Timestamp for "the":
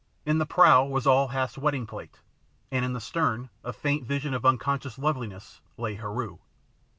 0.39-0.47, 2.93-2.99